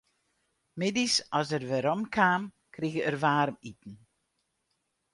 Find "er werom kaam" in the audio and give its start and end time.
1.57-2.43